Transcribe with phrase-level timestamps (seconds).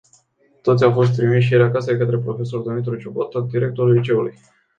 [0.61, 4.37] Toți au fost trimiși ieri acasă de către profesorul Dumitru Ciuboată, directorul liceului.